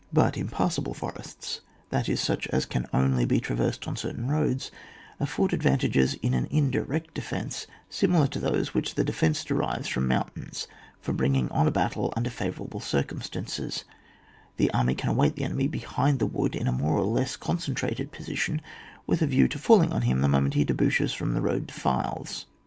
But 0.11 0.35
impassable 0.35 0.95
forests, 0.95 1.61
that 1.91 2.09
is, 2.09 2.19
such 2.19 2.47
as 2.47 2.65
can 2.65 2.87
only 2.91 3.23
be 3.23 3.39
traversed 3.39 3.87
on 3.87 3.95
certain 3.95 4.29
roads, 4.31 4.71
afford 5.19 5.53
advantages 5.53 6.15
in 6.23 6.33
an 6.33 6.47
indirect 6.49 7.13
defence 7.13 7.67
similar 7.87 8.25
to 8.29 8.39
those 8.39 8.73
which 8.73 8.95
the 8.95 9.03
defence 9.03 9.43
derives 9.43 9.87
from 9.87 10.09
moimtains 10.09 10.65
for 10.99 11.13
bringing 11.13 11.51
on 11.51 11.67
a 11.67 11.71
battle 11.71 12.11
under 12.17 12.31
favourable 12.31 12.79
circumstances; 12.79 13.83
the 14.57 14.71
army 14.73 14.95
can 14.95 15.11
await 15.11 15.35
the 15.35 15.43
enemy 15.43 15.67
behind 15.67 16.17
the 16.17 16.25
wood 16.25 16.55
in 16.55 16.67
a 16.67 16.71
more 16.71 16.97
or 16.97 17.03
less 17.05 17.35
concentrated 17.35 18.11
position 18.11 18.59
with 19.05 19.21
a 19.21 19.27
view 19.27 19.47
to 19.47 19.59
falling 19.59 19.93
on 19.93 20.01
him 20.01 20.21
the 20.21 20.27
moment 20.27 20.55
he 20.55 20.63
debouches 20.63 21.13
from 21.13 21.35
the 21.35 21.41
road 21.41 21.67
defiles. 21.67 22.47